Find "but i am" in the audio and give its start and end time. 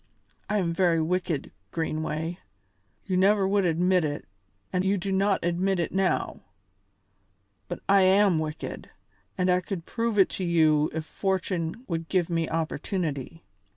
7.67-8.39